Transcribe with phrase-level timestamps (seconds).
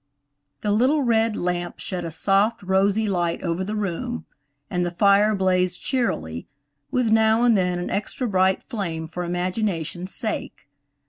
[0.61, 4.25] THE little red lamp shed a soft, rosy light over the room,
[4.67, 6.47] and the fire blazed cheerily,
[6.89, 10.65] with now and then an extra bright flame for imagination's sake.